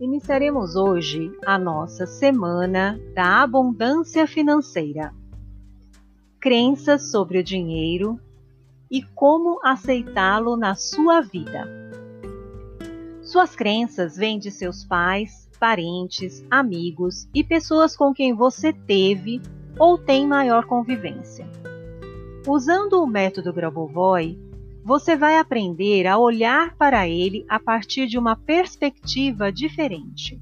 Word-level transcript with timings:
Iniciaremos 0.00 0.74
hoje 0.74 1.30
a 1.46 1.56
nossa 1.56 2.04
semana 2.04 2.98
da 3.14 3.42
abundância 3.42 4.26
financeira. 4.26 5.14
Crenças 6.40 7.12
sobre 7.12 7.38
o 7.38 7.44
dinheiro 7.44 8.18
e 8.90 9.02
como 9.02 9.60
aceitá-lo 9.64 10.56
na 10.56 10.74
sua 10.74 11.20
vida. 11.20 11.68
Suas 13.22 13.54
crenças 13.54 14.16
vêm 14.16 14.36
de 14.36 14.50
seus 14.50 14.84
pais, 14.84 15.48
parentes, 15.60 16.44
amigos 16.50 17.28
e 17.32 17.44
pessoas 17.44 17.96
com 17.96 18.12
quem 18.12 18.34
você 18.34 18.72
teve 18.72 19.40
ou 19.78 19.96
tem 19.96 20.26
maior 20.26 20.66
convivência. 20.66 21.48
Usando 22.48 23.00
o 23.00 23.06
método 23.06 23.52
Grabovoi, 23.52 24.36
você 24.84 25.16
vai 25.16 25.38
aprender 25.38 26.06
a 26.06 26.18
olhar 26.18 26.76
para 26.76 27.08
ele 27.08 27.46
a 27.48 27.58
partir 27.58 28.06
de 28.06 28.18
uma 28.18 28.36
perspectiva 28.36 29.50
diferente. 29.50 30.38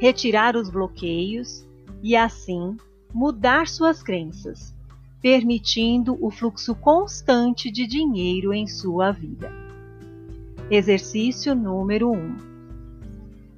Retirar 0.00 0.56
os 0.56 0.68
bloqueios 0.68 1.64
e, 2.02 2.16
assim, 2.16 2.76
mudar 3.14 3.68
suas 3.68 4.02
crenças, 4.02 4.74
permitindo 5.22 6.18
o 6.20 6.32
fluxo 6.32 6.74
constante 6.74 7.70
de 7.70 7.86
dinheiro 7.86 8.52
em 8.52 8.66
sua 8.66 9.12
vida. 9.12 9.52
Exercício 10.68 11.54
número 11.54 12.10
1. 12.10 12.36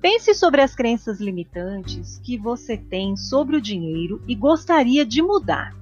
Pense 0.03 0.35
sobre 0.35 0.61
as 0.61 0.75
crenças 0.75 1.21
limitantes 1.21 2.19
que 2.19 2.37
você 2.37 2.77
tem 2.77 3.17
sobre 3.17 3.57
o 3.57 3.62
dinheiro 3.62 4.21
e 4.29 4.35
gostaria 4.35 5.07
de 5.07 5.23
mudar. 5.23 5.75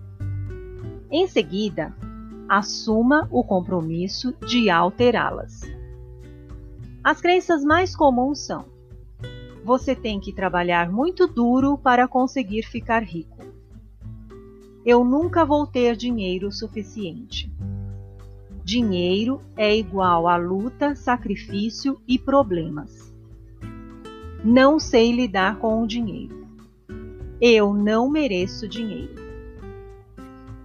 Em 1.10 1.26
seguida, 1.26 1.92
assuma 2.50 3.28
o 3.30 3.44
compromisso 3.44 4.34
de 4.44 4.68
alterá-las. 4.68 5.60
As 7.04 7.20
crenças 7.20 7.62
mais 7.62 7.94
comuns 7.94 8.40
são: 8.40 8.64
você 9.64 9.94
tem 9.94 10.18
que 10.18 10.32
trabalhar 10.32 10.90
muito 10.90 11.28
duro 11.28 11.78
para 11.78 12.08
conseguir 12.08 12.64
ficar 12.64 13.04
rico. 13.04 13.38
Eu 14.84 15.04
nunca 15.04 15.44
vou 15.44 15.64
ter 15.64 15.94
dinheiro 15.94 16.50
suficiente. 16.50 17.48
Dinheiro 18.64 19.40
é 19.56 19.76
igual 19.76 20.26
a 20.26 20.36
luta, 20.36 20.96
sacrifício 20.96 22.00
e 22.08 22.18
problemas. 22.18 23.14
Não 24.44 24.80
sei 24.80 25.12
lidar 25.12 25.58
com 25.60 25.84
o 25.84 25.86
dinheiro. 25.86 26.48
Eu 27.40 27.72
não 27.72 28.10
mereço 28.10 28.66
dinheiro. 28.66 29.29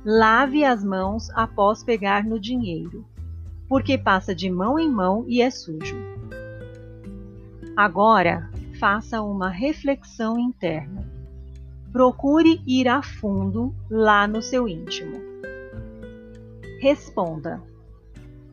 Lave 0.08 0.64
as 0.64 0.84
mãos 0.84 1.32
após 1.32 1.84
pegar 1.84 2.24
no 2.24 2.40
dinheiro, 2.40 3.04
porque 3.68 3.98
passa 3.98 4.36
de 4.36 4.52
mão 4.52 4.78
em 4.78 4.88
mão 4.88 5.26
e 5.28 5.42
é 5.42 5.50
sujo. 5.50 5.98
Agora, 7.76 8.48
faça 8.80 9.24
uma 9.24 9.50
reflexão 9.50 10.38
interna. 10.38 11.12
Procure 11.92 12.62
ir 12.68 12.88
a 12.88 13.02
fundo 13.02 13.74
lá 13.90 14.28
no 14.28 14.44
seu 14.44 14.68
íntimo. 14.68 15.20
Responda: 16.80 17.64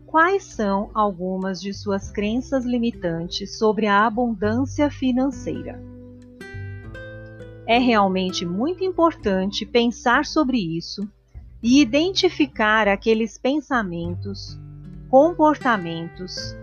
Quais 0.06 0.44
são 0.44 0.90
algumas 0.94 1.60
de 1.60 1.74
suas 1.74 2.10
crenças 2.10 2.64
limitantes 2.64 3.58
sobre 3.58 3.86
a 3.86 4.06
abundância 4.06 4.90
financeira? 4.90 5.78
É 7.66 7.76
realmente 7.76 8.46
muito 8.46 8.82
importante 8.82 9.66
pensar 9.66 10.24
sobre 10.24 10.56
isso 10.56 11.06
e 11.62 11.80
identificar 11.80 12.88
aqueles 12.88 13.38
pensamentos, 13.38 14.58
comportamentos, 15.08 16.56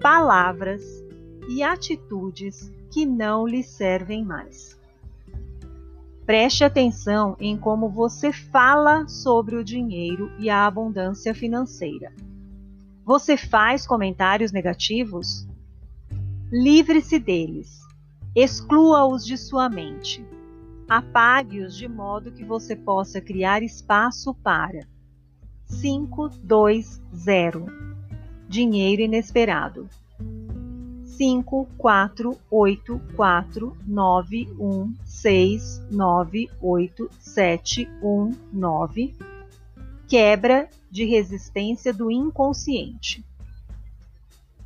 palavras 0.00 0.82
e 1.48 1.62
atitudes 1.62 2.72
que 2.90 3.06
não 3.06 3.46
lhe 3.46 3.62
servem 3.62 4.24
mais. 4.24 4.78
Preste 6.26 6.64
atenção 6.64 7.36
em 7.40 7.56
como 7.56 7.88
você 7.88 8.32
fala 8.32 9.06
sobre 9.08 9.56
o 9.56 9.64
dinheiro 9.64 10.30
e 10.38 10.50
a 10.50 10.66
abundância 10.66 11.34
financeira. 11.34 12.12
Você 13.04 13.36
faz 13.36 13.86
comentários 13.86 14.52
negativos? 14.52 15.46
Livre-se 16.52 17.18
deles. 17.18 17.80
Exclua-os 18.34 19.24
de 19.24 19.36
sua 19.36 19.68
mente. 19.68 20.24
Apague-os 20.90 21.76
de 21.76 21.86
modo 21.86 22.32
que 22.32 22.44
você 22.44 22.74
possa 22.74 23.20
criar 23.20 23.62
espaço 23.62 24.34
para 24.34 24.88
520 25.80 27.00
Dinheiro 28.48 29.00
inesperado. 29.00 29.88
5 31.04 31.68
4 31.78 32.36
8 32.50 33.00
4 33.14 33.76
9 33.86 34.48
1 34.58 34.94
6 35.04 35.86
9 35.92 36.50
8 36.60 37.10
7 37.20 37.88
1 38.02 38.32
9 38.52 39.14
Quebra 40.08 40.68
de 40.90 41.04
resistência 41.04 41.94
do 41.94 42.10
inconsciente. 42.10 43.24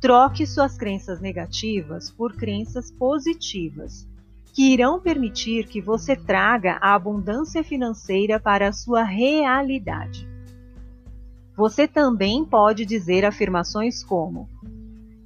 Troque 0.01 0.47
suas 0.47 0.75
crenças 0.75 1.21
negativas 1.21 2.09
por 2.09 2.35
crenças 2.35 2.89
positivas 2.89 4.07
que 4.55 4.71
irão 4.71 5.01
permitir 5.01 5.67
que 5.67 5.81
você 5.81 6.15
traga 6.15 6.77
a 6.79 6.95
abundância 6.95 7.61
financeira 7.61 8.39
para 8.39 8.69
a 8.69 8.71
sua 8.71 9.03
realidade. 9.03 10.25
Você 11.57 11.85
também 11.85 12.45
pode 12.45 12.85
dizer 12.85 13.25
afirmações 13.25 14.01
como: 14.01 14.47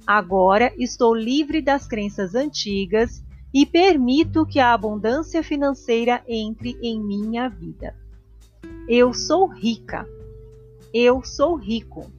Agora 0.04 0.74
estou 0.76 1.14
livre 1.14 1.62
das 1.62 1.86
crenças 1.86 2.34
antigas 2.34 3.22
e 3.54 3.64
permito 3.64 4.44
que 4.44 4.58
a 4.58 4.74
abundância 4.74 5.44
financeira 5.44 6.24
entre 6.26 6.76
em 6.82 7.00
minha 7.00 7.48
vida. 7.48 7.94
Eu 8.88 9.14
sou 9.14 9.46
rica. 9.46 10.08
Eu 10.92 11.22
sou 11.22 11.54
rico. 11.54 12.10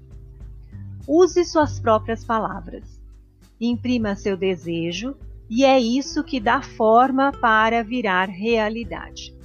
Use 1.05 1.43
suas 1.43 1.77
próprias 1.77 2.23
palavras. 2.23 3.01
Imprima 3.59 4.15
seu 4.15 4.37
desejo 4.37 5.13
e 5.53 5.65
é 5.65 5.77
isso 5.77 6.23
que 6.23 6.39
dá 6.39 6.61
forma 6.61 7.33
para 7.33 7.83
virar 7.83 8.29
realidade. 8.29 9.35